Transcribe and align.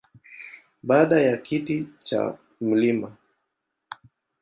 Baada 0.83 1.19
ya 1.21 1.37
kiti 1.37 1.87
cha 2.03 2.37
Mt. 2.61 3.09